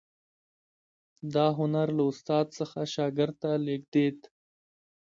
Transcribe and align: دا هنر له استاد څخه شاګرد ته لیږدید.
دا 1.33 1.45
هنر 1.59 1.87
له 1.97 2.03
استاد 2.11 2.45
څخه 2.57 2.79
شاګرد 2.93 3.35
ته 3.41 3.51
لیږدید. 3.65 4.17